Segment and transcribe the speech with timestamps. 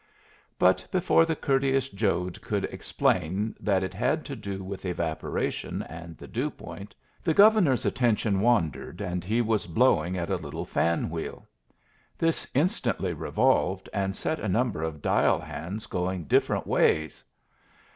[0.57, 6.17] But before the courteous Jode could explain that it had to do with evaporation and
[6.17, 11.11] the dew point, the Governor's attention wandered, and he was blowing at a little fan
[11.11, 11.47] wheel.
[12.17, 17.23] This instantly revolved and set a number of dial hands going different ways.